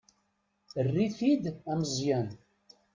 [0.79, 2.29] Err-it d ameẓẓyan.